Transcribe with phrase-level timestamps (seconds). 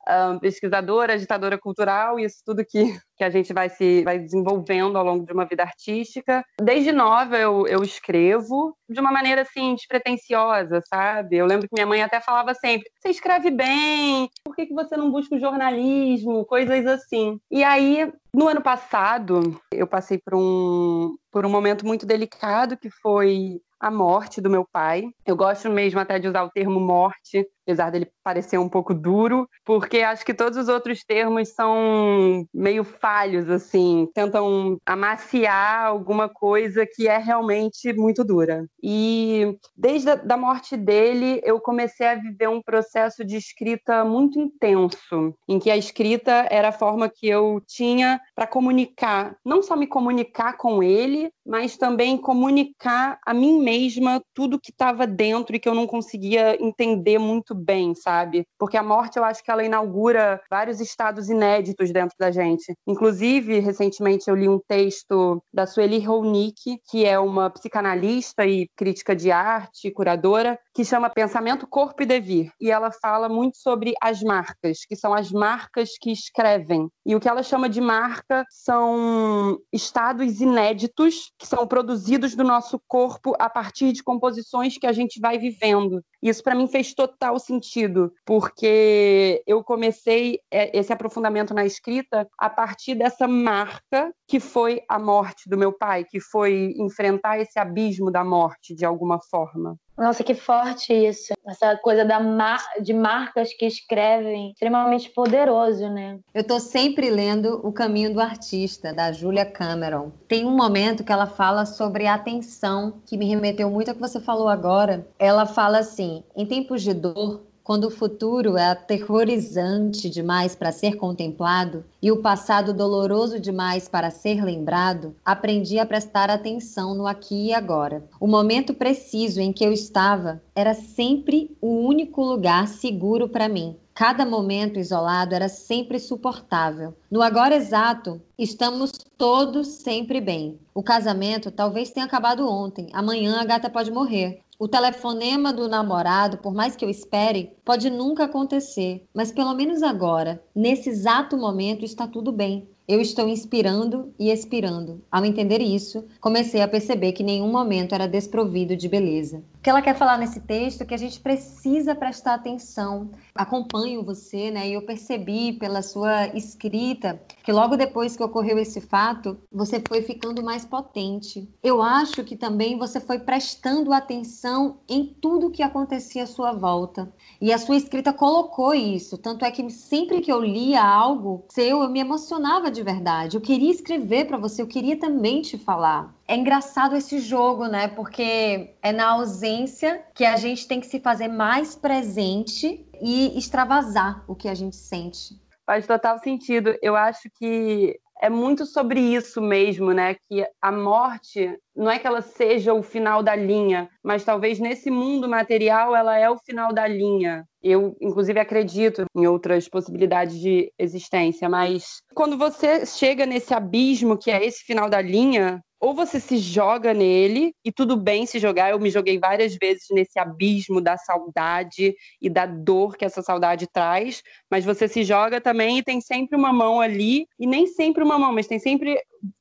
[0.40, 5.26] pesquisadora, agitadora cultural, isso tudo que, que a gente vai se vai desenvolvendo ao longo
[5.26, 6.42] de uma vida artística.
[6.58, 11.36] Desde nova eu, eu escrevo de uma maneira assim despretensiosa, sabe?
[11.36, 14.96] Eu lembro que minha mãe até falava sempre: você escreve bem, por que, que você
[14.96, 16.46] não busca o jornalismo?
[16.46, 17.38] Coisas assim.
[17.50, 22.90] E aí, no ano passado, eu passei por um, por um momento muito delicado que
[22.90, 25.04] foi a morte do meu pai.
[25.24, 29.48] Eu gosto mesmo até de usar o termo morte, apesar dele parecer um pouco duro,
[29.64, 36.86] porque acho que todos os outros termos são meio falhos, assim, tentam amaciar alguma coisa
[36.86, 38.66] que é realmente muito dura.
[38.82, 44.38] E desde a da morte dele, eu comecei a viver um processo de escrita muito
[44.38, 49.74] intenso, em que a escrita era a forma que eu tinha para comunicar, não só
[49.74, 55.58] me comunicar com ele, mas também comunicar a mim mesma tudo que estava dentro e
[55.58, 58.46] que eu não conseguia entender muito bem, sabe?
[58.58, 62.74] Porque a morte, eu acho que ela inaugura vários estados inéditos dentro da gente.
[62.86, 69.14] Inclusive, recentemente eu li um texto da Sueli Ronick, que é uma psicanalista e crítica
[69.14, 72.50] de arte, curadora, que chama Pensamento, Corpo e Devir.
[72.60, 76.88] E ela fala muito sobre as marcas, que são as marcas que escrevem.
[77.06, 82.80] E o que ela chama de marca são estados inéditos que são produzidos do nosso
[82.88, 86.02] corpo a partir de composições que a gente vai vivendo.
[86.22, 92.50] Isso para mim fez total sentido, porque eu comecei é, esse aprofundamento na escrita a
[92.50, 98.10] partir dessa marca que foi a morte do meu pai, que foi enfrentar esse abismo
[98.10, 99.78] da morte de alguma forma.
[99.96, 101.32] Nossa, que forte isso.
[101.46, 102.62] Essa coisa da mar...
[102.80, 106.18] de marcas que escrevem, extremamente poderoso, né?
[106.32, 110.10] Eu tô sempre lendo O Caminho do Artista, da Julia Cameron.
[110.26, 114.00] Tem um momento que ela fala sobre a atenção, que me remeteu muito ao que
[114.00, 115.06] você falou agora.
[115.18, 120.96] Ela fala assim: em tempos de dor, quando o futuro é aterrorizante demais para ser
[120.96, 127.46] contemplado e o passado doloroso demais para ser lembrado, aprendi a prestar atenção no aqui
[127.46, 128.04] e agora.
[128.20, 133.74] O momento preciso em que eu estava era sempre o único lugar seguro para mim.
[133.94, 136.94] Cada momento isolado era sempre suportável.
[137.08, 140.58] No agora exato, estamos todos sempre bem.
[140.74, 144.40] O casamento talvez tenha acabado ontem, amanhã a gata pode morrer.
[144.56, 149.82] O telefonema do namorado, por mais que eu espere, pode nunca acontecer, mas pelo menos
[149.82, 152.68] agora, nesse exato momento, está tudo bem.
[152.86, 155.02] Eu estou inspirando e expirando.
[155.10, 159.42] Ao entender isso, comecei a perceber que nenhum momento era desprovido de beleza.
[159.64, 163.10] Que ela quer falar nesse texto é que a gente precisa prestar atenção.
[163.34, 164.68] Acompanho você, né?
[164.68, 170.02] E eu percebi pela sua escrita que logo depois que ocorreu esse fato, você foi
[170.02, 171.48] ficando mais potente.
[171.62, 177.10] Eu acho que também você foi prestando atenção em tudo que acontecia à sua volta.
[177.40, 179.16] E a sua escrita colocou isso.
[179.16, 183.38] Tanto é que sempre que eu lia algo seu, eu me emocionava de verdade.
[183.38, 186.14] Eu queria escrever para você, eu queria também te falar.
[186.26, 187.88] É engraçado esse jogo, né?
[187.88, 194.24] Porque é na ausência que a gente tem que se fazer mais presente e extravasar
[194.26, 195.38] o que a gente sente.
[195.66, 196.74] Faz total sentido.
[196.82, 200.16] Eu acho que é muito sobre isso mesmo, né?
[200.28, 204.90] Que a morte não é que ela seja o final da linha, mas talvez nesse
[204.90, 207.44] mundo material ela é o final da linha.
[207.62, 214.30] Eu, inclusive, acredito em outras possibilidades de existência, mas quando você chega nesse abismo que
[214.30, 218.70] é esse final da linha, ou você se joga nele, e tudo bem se jogar.
[218.70, 223.66] Eu me joguei várias vezes nesse abismo da saudade e da dor que essa saudade
[223.66, 228.02] traz, mas você se joga também e tem sempre uma mão ali, e nem sempre
[228.02, 228.98] uma mão, mas tem sempre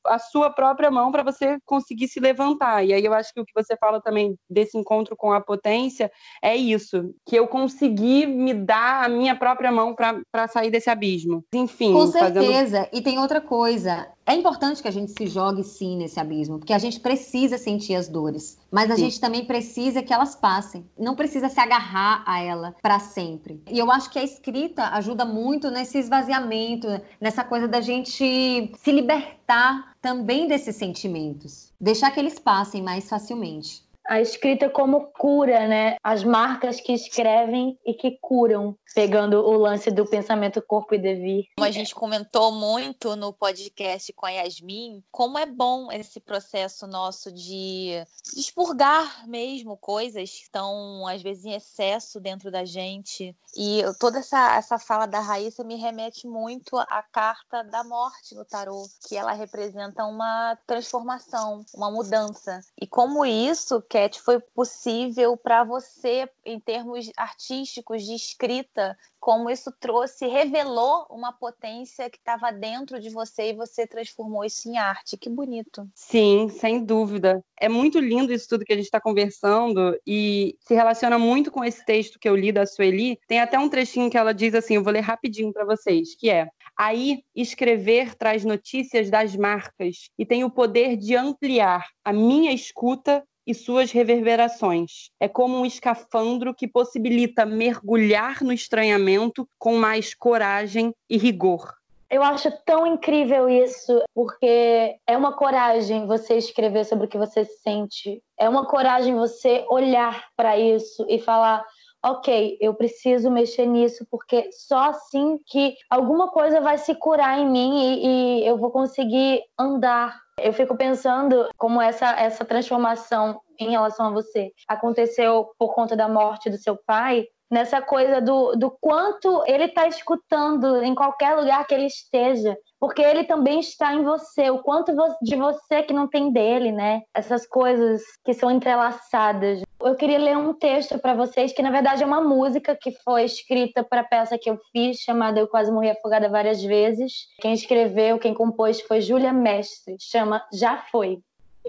[0.07, 2.85] a sua própria mão para você conseguir se levantar.
[2.85, 6.11] E aí eu acho que o que você fala também desse encontro com a potência
[6.41, 11.43] é isso, que eu consegui me dar a minha própria mão para sair desse abismo.
[11.53, 11.93] Enfim.
[11.93, 12.79] Com certeza.
[12.79, 12.89] Fazendo...
[12.93, 14.07] E tem outra coisa.
[14.25, 17.95] É importante que a gente se jogue sim nesse abismo, porque a gente precisa sentir
[17.95, 19.03] as dores, mas a sim.
[19.03, 20.89] gente também precisa que elas passem.
[20.97, 23.61] Não precisa se agarrar a ela para sempre.
[23.69, 26.87] E eu acho que a escrita ajuda muito nesse esvaziamento,
[27.19, 33.83] nessa coisa da gente se libertar também desses sentimentos, deixar que eles passem mais facilmente
[34.05, 35.95] a escrita como cura, né?
[36.03, 41.47] As marcas que escrevem e que curam, pegando o lance do pensamento corpo e devir.
[41.55, 46.87] Como a gente comentou muito no podcast com a Yasmin, como é bom esse processo
[46.87, 48.03] nosso de
[48.35, 53.35] expurgar mesmo coisas que estão às vezes em excesso dentro da gente.
[53.55, 58.43] E toda essa, essa fala da Raíssa me remete muito à carta da morte no
[58.43, 62.61] tarô, que ela representa uma transformação, uma mudança.
[62.81, 69.71] E como isso Cat, foi possível para você, em termos artísticos, de escrita, como isso
[69.79, 75.15] trouxe, revelou uma potência que estava dentro de você e você transformou isso em arte.
[75.15, 75.87] Que bonito.
[75.93, 77.45] Sim, sem dúvida.
[77.61, 81.63] É muito lindo isso tudo que a gente está conversando e se relaciona muito com
[81.63, 83.19] esse texto que eu li da Sueli.
[83.27, 86.31] Tem até um trechinho que ela diz assim, eu vou ler rapidinho para vocês, que
[86.31, 92.51] é: Aí, escrever traz notícias das marcas e tem o poder de ampliar a minha
[92.51, 95.09] escuta e suas reverberações.
[95.19, 101.73] É como um escafandro que possibilita mergulhar no estranhamento com mais coragem e rigor.
[102.09, 107.43] Eu acho tão incrível isso, porque é uma coragem você escrever sobre o que você
[107.43, 108.21] sente.
[108.37, 111.65] É uma coragem você olhar para isso e falar:
[112.03, 117.49] ok, eu preciso mexer nisso, porque só assim que alguma coisa vai se curar em
[117.49, 123.71] mim e, e eu vou conseguir andar eu fico pensando como essa, essa transformação em
[123.71, 128.71] relação a você aconteceu por conta da morte do seu pai, nessa coisa do, do
[128.81, 134.03] quanto ele está escutando em qualquer lugar que ele esteja, porque ele também está em
[134.03, 134.91] você, o quanto
[135.21, 137.03] de você que não tem dele, né?
[137.13, 139.61] Essas coisas que são entrelaçadas.
[139.85, 143.25] Eu queria ler um texto para vocês que na verdade é uma música que foi
[143.25, 147.27] escrita para a peça que eu fiz, chamada Eu Quase Morri Afogada Várias Vezes.
[147.41, 151.19] Quem escreveu, quem compôs foi Júlia Mestre, chama Já Foi.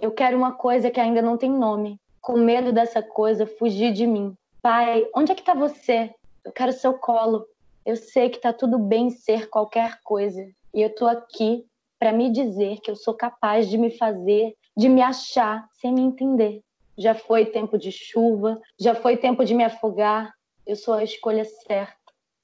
[0.00, 1.98] Eu quero uma coisa que ainda não tem nome.
[2.20, 4.32] Com medo dessa coisa, fugir de mim.
[4.62, 6.14] Pai, onde é que está você?
[6.44, 7.44] Eu quero seu colo.
[7.84, 10.40] Eu sei que está tudo bem ser qualquer coisa.
[10.72, 11.66] E eu tô aqui
[11.98, 16.00] para me dizer que eu sou capaz de me fazer, de me achar sem me
[16.00, 16.62] entender.
[16.96, 20.32] Já foi tempo de chuva, já foi tempo de me afogar.
[20.66, 21.96] Eu sou a escolha certa.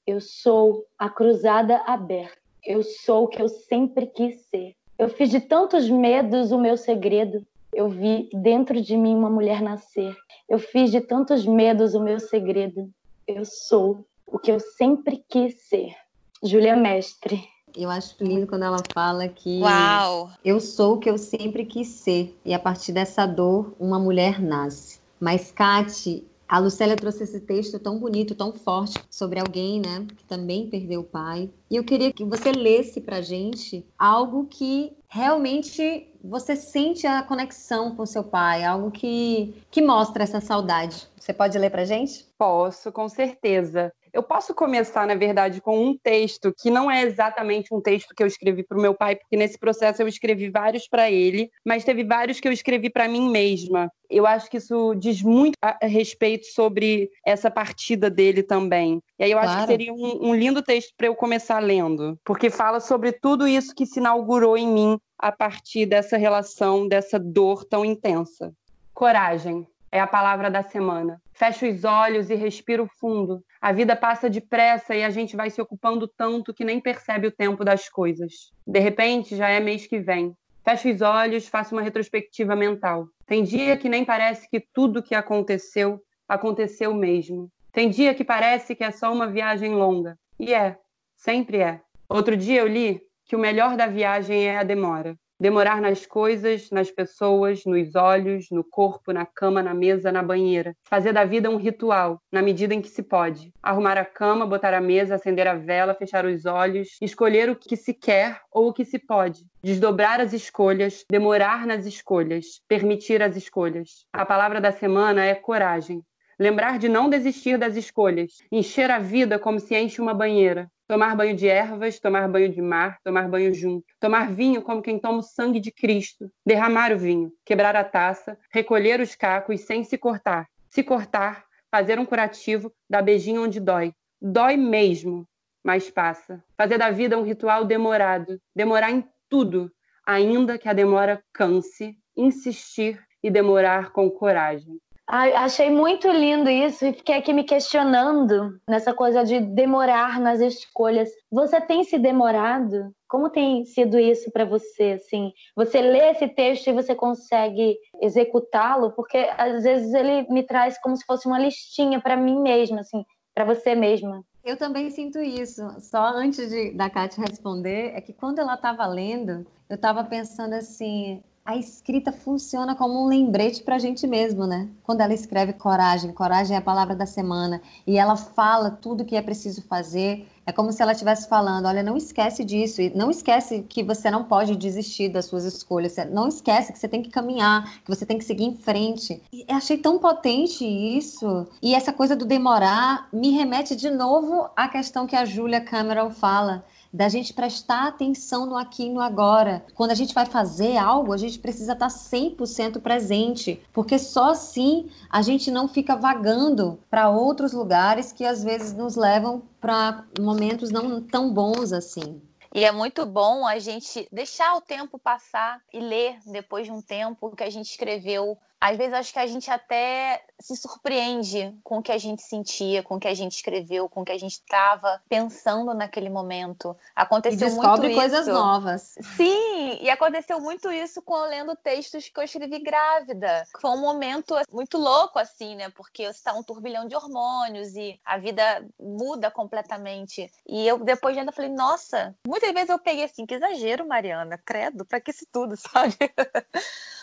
[0.05, 2.37] Eu sou a cruzada aberta.
[2.63, 4.75] Eu sou o que eu sempre quis ser.
[4.97, 7.45] Eu fiz de tantos medos o meu segredo.
[7.73, 10.15] Eu vi dentro de mim uma mulher nascer.
[10.49, 12.89] Eu fiz de tantos medos o meu segredo.
[13.27, 15.95] Eu sou o que eu sempre quis ser.
[16.43, 17.43] Júlia Mestre.
[17.75, 20.29] Eu acho lindo quando ela fala que Uau.
[20.43, 24.41] eu sou o que eu sempre quis ser e a partir dessa dor uma mulher
[24.41, 24.99] nasce.
[25.19, 30.25] Mas Kate, a Lucélia trouxe esse texto tão bonito, tão forte sobre alguém, né, que
[30.25, 31.49] também perdeu o pai.
[31.69, 37.95] E eu queria que você lesse pra gente algo que realmente você sente a conexão
[37.95, 41.07] com seu pai, algo que, que mostra essa saudade.
[41.17, 42.25] Você pode ler pra gente?
[42.37, 43.93] Posso, com certeza.
[44.13, 48.21] Eu posso começar, na verdade, com um texto que não é exatamente um texto que
[48.21, 51.85] eu escrevi para o meu pai, porque nesse processo eu escrevi vários para ele, mas
[51.85, 53.89] teve vários que eu escrevi para mim mesma.
[54.09, 59.01] Eu acho que isso diz muito a respeito sobre essa partida dele também.
[59.17, 59.49] E aí eu claro.
[59.51, 63.47] acho que seria um, um lindo texto para eu começar lendo, porque fala sobre tudo
[63.47, 68.51] isso que se inaugurou em mim a partir dessa relação, dessa dor tão intensa.
[68.93, 71.20] Coragem é a palavra da semana.
[71.33, 73.43] Fecho os olhos e respiro fundo.
[73.59, 77.31] A vida passa depressa e a gente vai se ocupando tanto que nem percebe o
[77.31, 78.51] tempo das coisas.
[78.65, 80.33] De repente, já é mês que vem.
[80.63, 83.07] Fecho os olhos, faço uma retrospectiva mental.
[83.25, 87.49] Tem dia que nem parece que tudo que aconteceu aconteceu mesmo.
[87.71, 90.17] Tem dia que parece que é só uma viagem longa.
[90.39, 90.77] E é,
[91.15, 91.81] sempre é.
[92.07, 95.15] Outro dia eu li que o melhor da viagem é a demora.
[95.41, 100.75] Demorar nas coisas, nas pessoas, nos olhos, no corpo, na cama, na mesa, na banheira.
[100.87, 103.51] Fazer da vida um ritual, na medida em que se pode.
[103.59, 107.75] Arrumar a cama, botar a mesa, acender a vela, fechar os olhos, escolher o que
[107.75, 109.43] se quer ou o que se pode.
[109.63, 114.05] Desdobrar as escolhas, demorar nas escolhas, permitir as escolhas.
[114.13, 116.03] A palavra da semana é coragem.
[116.41, 121.15] Lembrar de não desistir das escolhas, encher a vida como se enche uma banheira, tomar
[121.15, 125.19] banho de ervas, tomar banho de mar, tomar banho junto, tomar vinho como quem toma
[125.19, 129.99] o sangue de Cristo, derramar o vinho, quebrar a taça, recolher os cacos sem se
[129.99, 133.93] cortar, se cortar, fazer um curativo, dar beijinho onde dói.
[134.19, 135.27] Dói mesmo,
[135.63, 136.43] mas passa.
[136.57, 139.71] Fazer da vida um ritual demorado, demorar em tudo,
[140.03, 144.79] ainda que a demora canse, insistir e demorar com coragem.
[145.07, 150.39] Ai, achei muito lindo isso e fiquei aqui me questionando nessa coisa de demorar nas
[150.39, 151.09] escolhas.
[151.29, 152.93] Você tem se demorado?
[153.09, 154.93] Como tem sido isso para você?
[154.93, 158.93] Assim, você lê esse texto e você consegue executá-lo?
[158.93, 163.03] Porque às vezes ele me traz como se fosse uma listinha para mim mesma, assim,
[163.35, 164.23] para você mesma.
[164.43, 165.61] Eu também sinto isso.
[165.79, 170.53] Só antes de, da Kátia responder, é que quando ela estava lendo, eu estava pensando
[170.53, 174.69] assim: a escrita funciona como um lembrete para a gente mesmo, né?
[174.83, 179.15] Quando ela escreve coragem, coragem é a palavra da semana, e ela fala tudo que
[179.15, 183.09] é preciso fazer, é como se ela estivesse falando: olha, não esquece disso, e não
[183.09, 187.09] esquece que você não pode desistir das suas escolhas, não esquece que você tem que
[187.09, 189.21] caminhar, que você tem que seguir em frente.
[189.33, 194.67] E achei tão potente isso, e essa coisa do demorar me remete de novo à
[194.67, 199.65] questão que a Julia Cameron fala da gente prestar atenção no aqui e no agora.
[199.73, 204.89] Quando a gente vai fazer algo, a gente precisa estar 100% presente, porque só assim
[205.09, 210.71] a gente não fica vagando para outros lugares que às vezes nos levam para momentos
[210.71, 212.21] não tão bons assim.
[212.53, 216.81] E é muito bom a gente deixar o tempo passar e ler depois de um
[216.81, 221.79] tempo que a gente escreveu às vezes acho que a gente até se surpreende com
[221.79, 224.17] o que a gente sentia, com o que a gente escreveu, com o que a
[224.19, 226.77] gente estava pensando naquele momento.
[226.95, 228.31] Aconteceu e descobre muito coisas isso.
[228.31, 228.95] novas.
[229.17, 233.43] Sim, e aconteceu muito isso com eu lendo textos que eu escrevi grávida.
[233.59, 235.69] Foi um momento muito louco assim, né?
[235.69, 240.31] Porque está um turbilhão de hormônios e a vida muda completamente.
[240.47, 244.85] E eu depois ainda falei, nossa, muitas vezes eu peguei assim, que exagero, Mariana, credo,
[244.85, 245.97] para que isso tudo, sabe?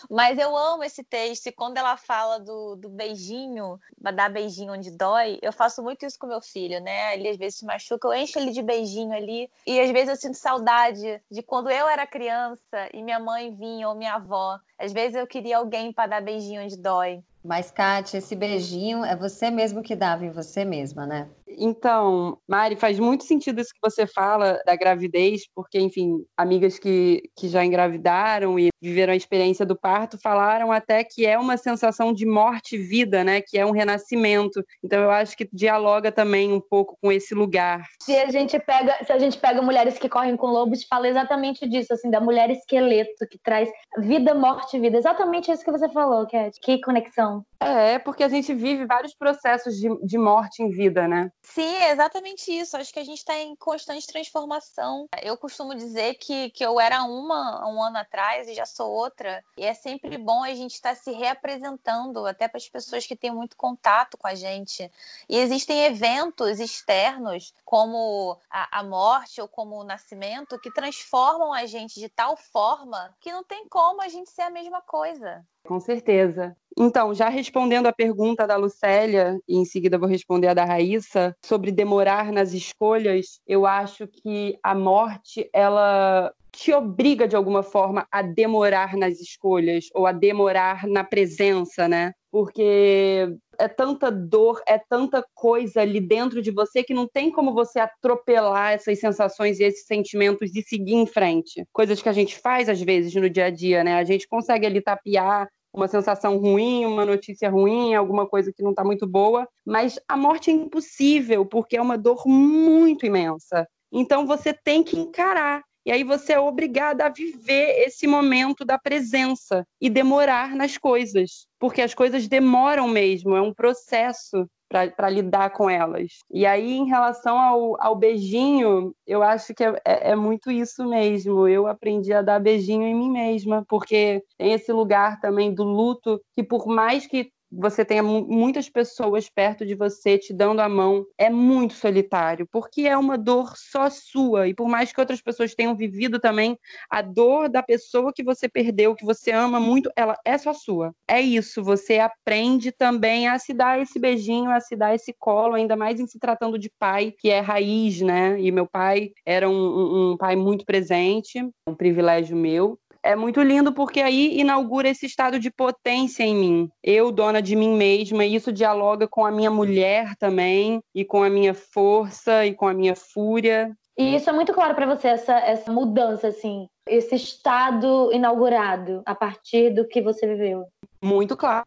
[0.08, 4.90] Mas eu amo esse texto e quando ela fala do, do beijinho, dar beijinho onde
[4.90, 7.14] dói, eu faço muito isso com meu filho, né?
[7.14, 9.50] Ele às vezes se machuca, eu encho ele de beijinho ali.
[9.66, 13.88] E às vezes eu sinto saudade de quando eu era criança e minha mãe vinha
[13.88, 14.58] ou minha avó.
[14.78, 17.22] Às vezes eu queria alguém para dar beijinho onde dói.
[17.44, 21.28] Mas, Kátia, esse beijinho é você mesmo que dava em você mesma, né?
[21.58, 27.22] Então, Mari, faz muito sentido isso que você fala da gravidez, porque, enfim, amigas que,
[27.36, 32.12] que já engravidaram e viveram a experiência do parto falaram até que é uma sensação
[32.12, 33.40] de morte e vida, né?
[33.40, 34.62] Que é um renascimento.
[34.84, 37.82] Então, eu acho que dialoga também um pouco com esse lugar.
[38.02, 41.68] Se a gente pega, se a gente pega mulheres que correm com lobos, fala exatamente
[41.68, 43.68] disso, assim, da mulher esqueleto que traz
[43.98, 44.98] vida, morte e vida.
[44.98, 46.56] Exatamente isso que você falou, Cat.
[46.62, 47.27] Que conexão.
[47.60, 51.30] É, porque a gente vive vários processos de, de morte em vida, né?
[51.42, 52.76] Sim, é exatamente isso.
[52.76, 55.06] Acho que a gente está em constante transformação.
[55.22, 59.42] Eu costumo dizer que, que eu era uma um ano atrás e já sou outra.
[59.56, 63.16] E é sempre bom a gente estar tá se reapresentando, até para as pessoas que
[63.16, 64.90] têm muito contato com a gente.
[65.28, 71.66] E existem eventos externos, como a, a morte ou como o nascimento, que transformam a
[71.66, 75.44] gente de tal forma que não tem como a gente ser a mesma coisa.
[75.68, 76.56] Com certeza.
[76.80, 81.34] Então, já respondendo a pergunta da Lucélia, e em seguida vou responder a da Raíssa,
[81.44, 88.06] sobre demorar nas escolhas, eu acho que a morte, ela te obriga de alguma forma
[88.12, 92.12] a demorar nas escolhas ou a demorar na presença, né?
[92.30, 97.52] Porque é tanta dor, é tanta coisa ali dentro de você que não tem como
[97.52, 101.64] você atropelar essas sensações e esses sentimentos e seguir em frente.
[101.72, 103.94] Coisas que a gente faz às vezes no dia a dia, né?
[103.94, 108.70] A gente consegue ali tapear uma sensação ruim, uma notícia ruim, alguma coisa que não
[108.70, 113.66] está muito boa, mas a morte é impossível porque é uma dor muito imensa.
[113.92, 115.62] Então você tem que encarar.
[115.88, 121.46] E aí você é obrigada a viver esse momento da presença e demorar nas coisas,
[121.58, 126.18] porque as coisas demoram mesmo, é um processo para lidar com elas.
[126.30, 130.86] E aí, em relação ao, ao beijinho, eu acho que é, é, é, muito isso
[130.86, 131.48] mesmo.
[131.48, 136.20] Eu aprendi a dar beijinho em mim mesma, porque tem esse lugar também do luto
[136.36, 141.06] que, por mais que você tenha muitas pessoas perto de você te dando a mão,
[141.16, 144.48] é muito solitário, porque é uma dor só sua.
[144.48, 146.58] E por mais que outras pessoas tenham vivido também,
[146.90, 150.94] a dor da pessoa que você perdeu, que você ama muito, ela é só sua.
[151.08, 155.54] É isso, você aprende também a se dar esse beijinho, a se dar esse colo,
[155.54, 158.40] ainda mais em se tratando de pai, que é raiz, né?
[158.40, 163.72] E meu pai era um, um pai muito presente, um privilégio meu é muito lindo
[163.72, 166.70] porque aí inaugura esse estado de potência em mim.
[166.82, 171.22] Eu, dona de mim mesma, e isso dialoga com a minha mulher também, e com
[171.22, 173.72] a minha força, e com a minha fúria.
[173.96, 179.14] E isso é muito claro para você, essa, essa mudança, assim, esse estado inaugurado a
[179.14, 180.66] partir do que você viveu.
[181.02, 181.66] Muito claro.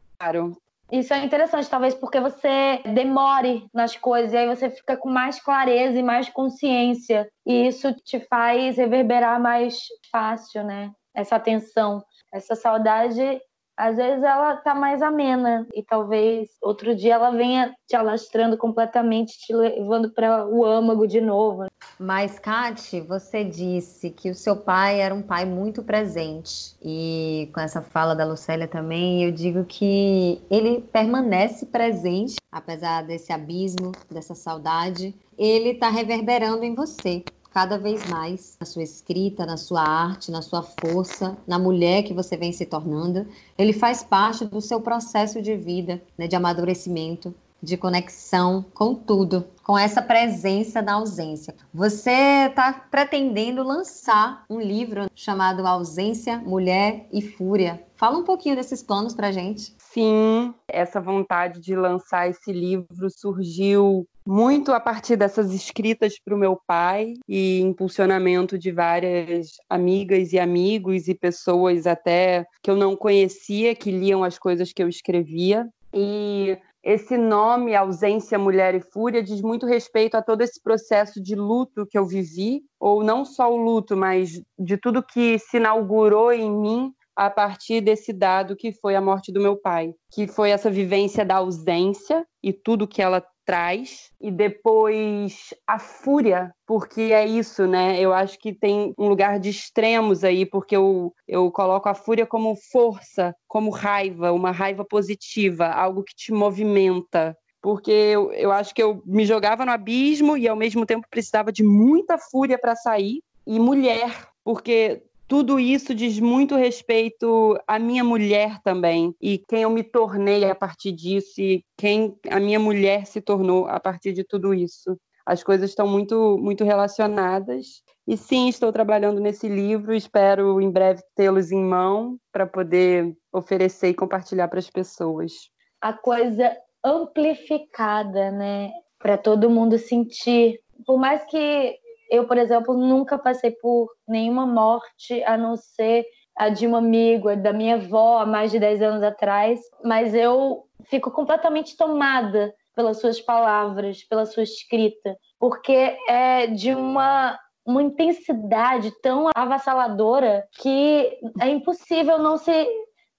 [0.92, 5.42] Isso é interessante, talvez porque você demore nas coisas e aí você fica com mais
[5.42, 7.30] clareza e mais consciência.
[7.46, 9.78] E isso te faz reverberar mais
[10.12, 10.92] fácil, né?
[11.14, 13.42] Essa atenção, essa saudade,
[13.82, 19.40] às vezes ela tá mais amena e talvez outro dia ela venha te alastrando completamente,
[19.40, 21.66] te levando para o âmago de novo.
[22.00, 26.76] Mas, Kate, você disse que o seu pai era um pai muito presente.
[26.82, 33.34] E com essa fala da Lucélia também, eu digo que ele permanece presente, apesar desse
[33.34, 35.16] abismo, dessa saudade.
[35.38, 40.42] Ele está reverberando em você cada vez mais na sua escrita, na sua arte, na
[40.42, 43.28] sua força, na mulher que você vem se tornando.
[43.58, 49.46] Ele faz parte do seu processo de vida, né, de amadurecimento, de conexão com tudo,
[49.64, 51.54] com essa presença da ausência.
[51.74, 57.84] Você está pretendendo lançar um livro chamado Ausência, Mulher e Fúria.
[57.96, 59.76] Fala um pouquinho desses planos para gente.
[59.78, 66.38] Sim, essa vontade de lançar esse livro surgiu muito a partir dessas escritas para o
[66.38, 72.96] meu pai e impulsionamento de várias amigas e amigos e pessoas até que eu não
[72.96, 75.68] conhecia que liam as coisas que eu escrevia.
[75.94, 81.36] E esse nome, Ausência, Mulher e Fúria, diz muito respeito a todo esse processo de
[81.36, 86.32] luto que eu vivi, ou não só o luto, mas de tudo que se inaugurou
[86.32, 90.50] em mim a partir desse dado que foi a morte do meu pai, que foi
[90.50, 97.26] essa vivência da ausência e tudo que ela traz e depois a fúria, porque é
[97.26, 98.00] isso, né?
[98.00, 102.26] Eu acho que tem um lugar de extremos aí, porque eu, eu coloco a fúria
[102.26, 107.36] como força, como raiva, uma raiva positiva, algo que te movimenta.
[107.62, 111.52] Porque eu, eu acho que eu me jogava no abismo e ao mesmo tempo precisava
[111.52, 113.22] de muita fúria para sair.
[113.46, 119.70] E mulher, porque tudo isso diz muito respeito à minha mulher também e quem eu
[119.70, 124.26] me tornei a partir disso e quem a minha mulher se tornou a partir de
[124.26, 125.00] tudo isso.
[125.26, 127.82] As coisas estão muito muito relacionadas.
[128.06, 133.88] E sim, estou trabalhando nesse livro, espero em breve tê-los em mão para poder oferecer
[133.88, 135.32] e compartilhar para as pessoas.
[135.80, 140.60] A coisa amplificada, né, para todo mundo sentir.
[140.86, 141.80] Por mais que
[142.12, 146.06] eu, por exemplo, nunca passei por nenhuma morte a não ser
[146.38, 150.14] a de um amigo, a da minha avó há mais de 10 anos atrás, mas
[150.14, 157.84] eu fico completamente tomada pelas suas palavras, pela sua escrita, porque é de uma uma
[157.84, 162.52] intensidade tão avassaladora que é impossível não se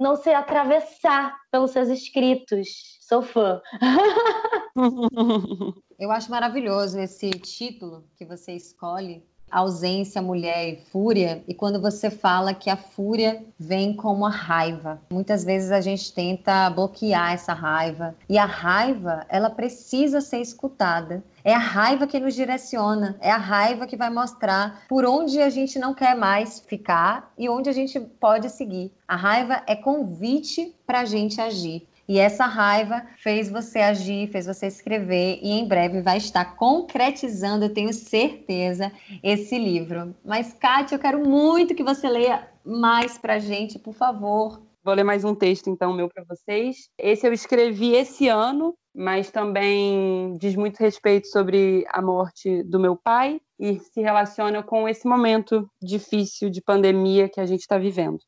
[0.01, 2.69] não se atravessar pelos seus escritos.
[3.01, 3.61] Sou fã.
[6.03, 12.11] Eu acho maravilhoso esse título que você escolhe, ausência, mulher e fúria, e quando você
[12.11, 15.01] fala que a fúria vem como a raiva.
[15.13, 21.23] Muitas vezes a gente tenta bloquear essa raiva, e a raiva, ela precisa ser escutada.
[21.45, 25.51] É a raiva que nos direciona, é a raiva que vai mostrar por onde a
[25.51, 28.93] gente não quer mais ficar e onde a gente pode seguir.
[29.07, 31.87] A raiva é convite para a gente agir.
[32.13, 37.65] E essa raiva fez você agir, fez você escrever e em breve vai estar concretizando,
[37.65, 40.15] eu tenho certeza, esse livro.
[40.23, 44.61] Mas, Kátia, eu quero muito que você leia mais pra gente, por favor.
[44.85, 46.91] Vou ler mais um texto, então, meu para vocês.
[46.99, 52.95] Esse eu escrevi esse ano, mas também diz muito respeito sobre a morte do meu
[52.95, 58.19] pai e se relaciona com esse momento difícil de pandemia que a gente está vivendo.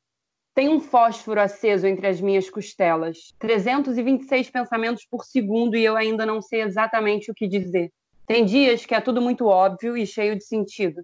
[0.55, 3.35] Tem um fósforo aceso entre as minhas costelas.
[3.41, 7.91] 326 pensamentos por segundo e eu ainda não sei exatamente o que dizer.
[8.25, 11.03] Tem dias que é tudo muito óbvio e cheio de sentido,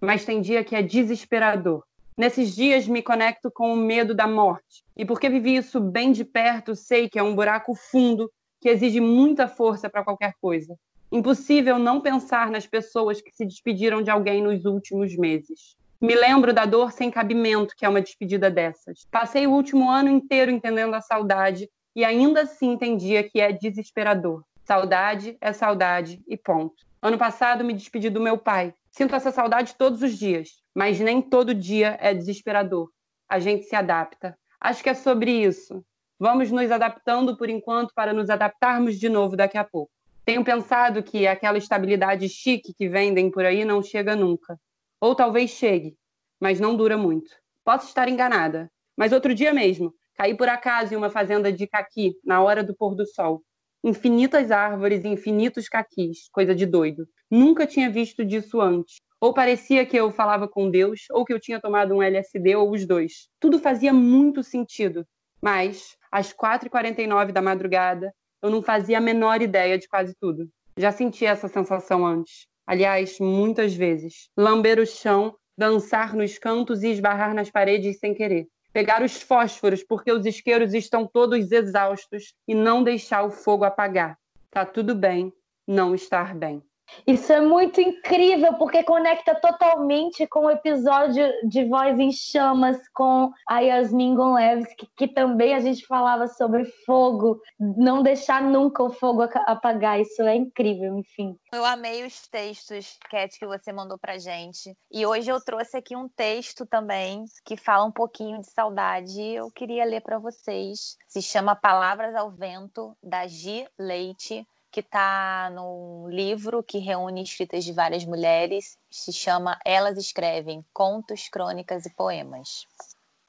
[0.00, 1.84] mas tem dia que é desesperador.
[2.16, 4.82] Nesses dias me conecto com o medo da morte.
[4.96, 8.32] E porque vivi isso bem de perto, sei que é um buraco fundo
[8.62, 10.74] que exige muita força para qualquer coisa.
[11.12, 15.76] Impossível não pensar nas pessoas que se despediram de alguém nos últimos meses.
[15.98, 19.06] Me lembro da dor sem cabimento, que é uma despedida dessas.
[19.10, 24.42] Passei o último ano inteiro entendendo a saudade e ainda assim entendia que é desesperador.
[24.62, 26.74] Saudade é saudade e ponto.
[27.00, 28.74] Ano passado me despedi do meu pai.
[28.90, 32.90] Sinto essa saudade todos os dias, mas nem todo dia é desesperador.
[33.26, 34.36] A gente se adapta.
[34.60, 35.82] Acho que é sobre isso.
[36.18, 39.90] Vamos nos adaptando por enquanto para nos adaptarmos de novo daqui a pouco.
[40.26, 44.58] Tenho pensado que aquela estabilidade chique que vendem por aí não chega nunca.
[45.00, 45.96] Ou talvez chegue,
[46.40, 47.30] mas não dura muito.
[47.64, 52.14] Posso estar enganada, mas outro dia mesmo, caí por acaso em uma fazenda de caqui
[52.24, 53.42] na hora do pôr do sol.
[53.84, 57.06] Infinitas árvores infinitos caquis, coisa de doido.
[57.30, 58.96] Nunca tinha visto disso antes.
[59.20, 62.70] Ou parecia que eu falava com Deus, ou que eu tinha tomado um LSD, ou
[62.70, 63.28] os dois.
[63.40, 65.06] Tudo fazia muito sentido.
[65.40, 70.48] Mas às 4h49 da madrugada, eu não fazia a menor ideia de quase tudo.
[70.76, 72.46] Já senti essa sensação antes.
[72.66, 74.28] Aliás, muitas vezes.
[74.36, 78.48] Lamber o chão, dançar nos cantos e esbarrar nas paredes sem querer.
[78.72, 84.18] Pegar os fósforos porque os isqueiros estão todos exaustos e não deixar o fogo apagar.
[84.50, 85.32] Tá tudo bem
[85.66, 86.62] não estar bem.
[87.06, 93.32] Isso é muito incrível, porque conecta totalmente com o episódio de Voz em Chamas com
[93.48, 98.90] a Yasmin Gonleves, que, que também a gente falava sobre fogo, não deixar nunca o
[98.90, 100.00] fogo apagar.
[100.00, 101.36] Isso é incrível, enfim.
[101.52, 104.76] Eu amei os textos, Cat, que você mandou pra gente.
[104.90, 109.20] E hoje eu trouxe aqui um texto também que fala um pouquinho de saudade.
[109.20, 110.96] Eu queria ler para vocês.
[111.08, 117.64] Se chama Palavras ao Vento, da Gi Leite que está num livro que reúne escritas
[117.64, 122.66] de várias mulheres, se chama Elas Escrevem Contos, Crônicas e Poemas.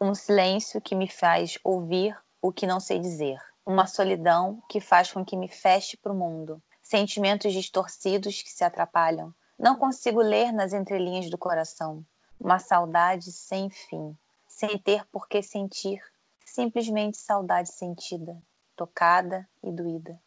[0.02, 3.40] Um silêncio que me faz ouvir o que não sei dizer.
[3.66, 6.62] Uma solidão que faz com que me feche para o mundo.
[6.84, 9.34] Sentimentos distorcidos que se atrapalham.
[9.58, 12.06] Não consigo ler nas entrelinhas do coração.
[12.38, 14.14] Uma saudade sem fim,
[14.50, 16.02] sem ter por que sentir.
[16.46, 18.38] Simplesmente saudade sentida,
[18.76, 20.20] tocada e doída.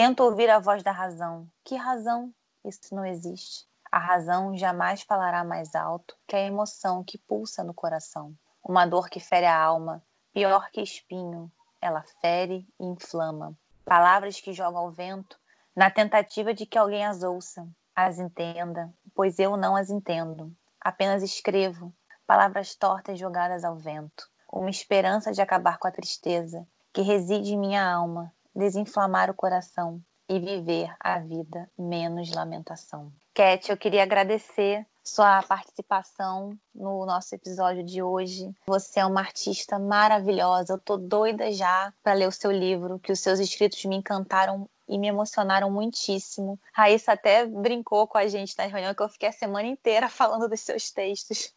[0.00, 1.50] Tento ouvir a voz da razão.
[1.64, 2.32] Que razão?
[2.64, 3.66] Isso não existe.
[3.90, 8.32] A razão jamais falará mais alto que a emoção que pulsa no coração.
[8.62, 10.00] Uma dor que fere a alma,
[10.32, 13.58] pior que espinho, ela fere e inflama.
[13.84, 15.36] Palavras que jogam ao vento,
[15.74, 20.56] na tentativa de que alguém as ouça, as entenda, pois eu não as entendo.
[20.80, 21.92] Apenas escrevo,
[22.24, 24.30] palavras tortas jogadas ao vento.
[24.52, 30.02] Uma esperança de acabar com a tristeza que reside em minha alma, desinflamar o coração
[30.28, 33.12] e viver a vida menos lamentação.
[33.32, 38.50] Cat, eu queria agradecer sua participação no nosso episódio de hoje.
[38.66, 40.74] Você é uma artista maravilhosa.
[40.74, 44.68] Eu tô doida já para ler o seu livro, que os seus escritos me encantaram
[44.88, 46.58] e me emocionaram muitíssimo.
[46.72, 50.48] Raíssa até brincou com a gente na reunião que eu fiquei a semana inteira falando
[50.48, 51.54] dos seus textos,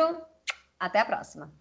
[0.79, 1.51] até a próxima.